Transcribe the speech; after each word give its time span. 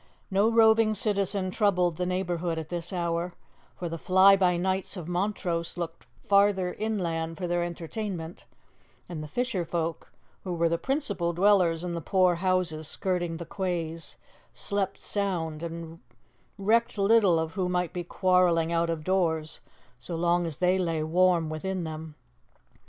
No 0.31 0.49
roving 0.49 0.95
citizen 0.95 1.51
troubled 1.51 1.97
the 1.97 2.07
neighbourhood 2.07 2.57
at 2.57 2.69
this 2.69 2.91
hour, 2.91 3.35
for 3.75 3.87
the 3.87 3.99
fly 3.99 4.35
by 4.35 4.57
nights 4.57 4.97
of 4.97 5.07
Montrose 5.07 5.77
looked 5.77 6.07
farther 6.23 6.73
inland 6.73 7.37
for 7.37 7.47
their 7.47 7.63
entertainment, 7.63 8.45
and 9.07 9.21
the 9.21 9.27
fisher 9.27 9.63
folk, 9.63 10.11
who 10.43 10.55
were 10.55 10.69
the 10.69 10.79
principal 10.79 11.33
dwellers 11.33 11.83
in 11.83 11.93
the 11.93 12.01
poor 12.01 12.37
houses 12.41 12.87
skirting 12.87 13.37
the 13.37 13.45
quays, 13.45 14.15
slept 14.53 14.99
sound, 14.99 15.61
and 15.61 15.99
recked 16.57 16.97
little 16.97 17.37
of 17.37 17.53
who 17.53 17.69
might 17.69 17.93
be 17.93 18.03
quarrelling 18.03 18.73
out 18.73 18.89
of 18.89 19.03
doors 19.03 19.59
so 19.99 20.15
long 20.15 20.47
as 20.47 20.57
they 20.57 20.79
lay 20.79 21.03
warm 21.03 21.47
within 21.47 21.83
them. 21.83 22.15